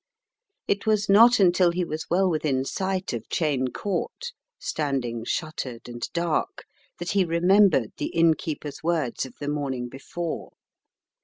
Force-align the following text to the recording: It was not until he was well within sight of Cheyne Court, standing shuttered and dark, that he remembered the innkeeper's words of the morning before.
It 0.67 0.87
was 0.87 1.07
not 1.09 1.39
until 1.39 1.69
he 1.69 1.85
was 1.85 2.09
well 2.09 2.27
within 2.27 2.65
sight 2.65 3.13
of 3.13 3.23
Cheyne 3.29 3.67
Court, 3.67 4.31
standing 4.57 5.23
shuttered 5.25 5.87
and 5.87 6.01
dark, 6.11 6.63
that 6.97 7.11
he 7.11 7.23
remembered 7.23 7.91
the 7.97 8.07
innkeeper's 8.07 8.81
words 8.81 9.27
of 9.27 9.35
the 9.39 9.47
morning 9.47 9.89
before. 9.89 10.53